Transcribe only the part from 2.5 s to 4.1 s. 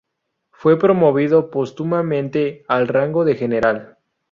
al rango de General.